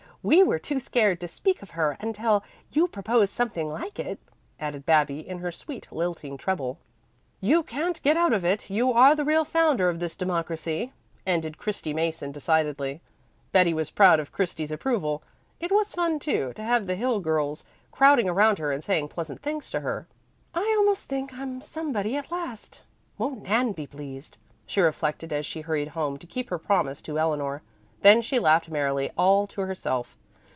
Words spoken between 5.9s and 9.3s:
lilting treble. "You can't get out of it. You are the